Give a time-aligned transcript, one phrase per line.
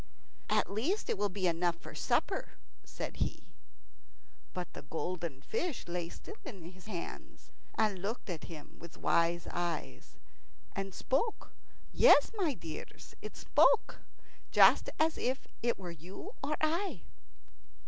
[0.49, 2.53] "At least it will be enough for supper,"
[2.83, 3.53] said he.
[4.51, 9.45] But the golden fish lay still in his hands, and looked at him with wise
[9.51, 10.17] eyes,
[10.75, 11.51] and spoke
[11.93, 13.99] yes, my dears, it spoke,
[14.49, 17.03] just as if it were you or I.